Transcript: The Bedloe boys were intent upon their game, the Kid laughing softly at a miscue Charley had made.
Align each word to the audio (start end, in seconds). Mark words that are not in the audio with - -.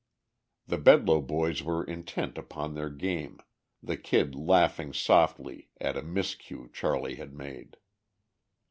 The 0.65 0.79
Bedloe 0.79 1.21
boys 1.21 1.61
were 1.61 1.83
intent 1.83 2.35
upon 2.35 2.73
their 2.73 2.89
game, 2.89 3.39
the 3.83 3.97
Kid 3.97 4.33
laughing 4.33 4.93
softly 4.93 5.69
at 5.79 5.95
a 5.95 6.01
miscue 6.01 6.73
Charley 6.73 7.17
had 7.17 7.35
made. 7.35 7.77